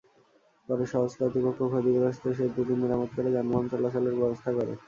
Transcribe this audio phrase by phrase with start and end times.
[0.69, 4.73] পরে সওজ কর্তৃপক্ষ ক্ষতিগ্রস্ত সেতুটি মেরামত করে যানবাহন চলাচলের ব্যবস্থা করে।